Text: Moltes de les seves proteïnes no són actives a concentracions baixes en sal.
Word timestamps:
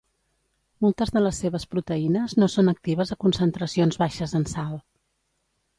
Moltes 0.85 1.11
de 1.17 1.21
les 1.23 1.41
seves 1.43 1.67
proteïnes 1.75 2.33
no 2.43 2.49
són 2.55 2.73
actives 2.73 3.15
a 3.15 3.19
concentracions 3.27 4.03
baixes 4.05 4.37
en 4.43 4.53
sal. 4.57 4.75